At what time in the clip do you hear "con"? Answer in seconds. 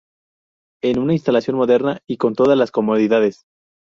2.17-2.33